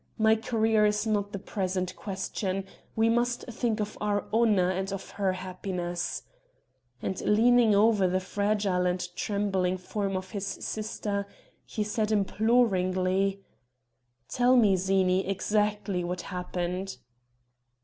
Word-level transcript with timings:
"My 0.17 0.35
career 0.35 0.87
is 0.87 1.05
not 1.05 1.31
the 1.31 1.37
present 1.37 1.95
question 1.95 2.65
we 2.95 3.07
must 3.07 3.45
think 3.49 3.79
of 3.79 3.99
our 4.01 4.25
honor 4.33 4.71
and 4.71 4.91
of 4.91 5.11
her 5.11 5.33
happiness," 5.33 6.23
and 7.03 7.21
leaning 7.21 7.75
over 7.75 8.07
the 8.07 8.19
fragile 8.19 8.87
and 8.87 9.07
trembling 9.15 9.77
form 9.77 10.17
of 10.17 10.31
his 10.31 10.47
sister, 10.47 11.27
he 11.65 11.83
said 11.83 12.11
imploringly: 12.11 13.43
"Tell 14.27 14.55
me, 14.57 14.75
Zini, 14.75 15.27
exactly 15.27 16.03
what 16.03 16.21
happened." 16.21 16.97